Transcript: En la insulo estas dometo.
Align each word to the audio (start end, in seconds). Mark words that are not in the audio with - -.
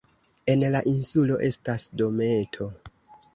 En 0.53 0.63
la 0.75 0.79
insulo 0.91 1.37
estas 1.49 1.85
dometo. 2.03 2.71